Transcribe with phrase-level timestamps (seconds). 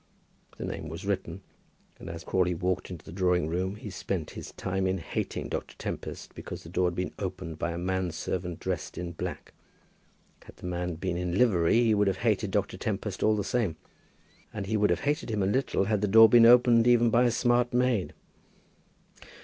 [0.57, 1.41] The name was written,
[1.99, 5.77] and as Crawley waited in the drawing room he spent his time in hating Dr.
[5.77, 9.53] Tempest because the door had been opened by a man servant dressed in black.
[10.45, 12.77] Had the man been in livery he would have hated Dr.
[12.77, 13.75] Tempest all the same.
[14.51, 17.25] And he would have hated him a little had the door been opened even by
[17.25, 18.13] a smart maid.